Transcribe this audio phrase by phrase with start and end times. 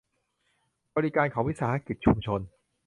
[0.95, 2.41] บริการของวิสาหกิจชุมชน